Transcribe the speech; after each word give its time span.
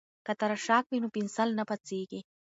که 0.25 0.33
تراشک 0.39 0.83
وي 0.87 0.99
نو 1.03 1.09
پنسل 1.15 1.49
نه 1.59 1.63
پڅیږي. 1.69 2.21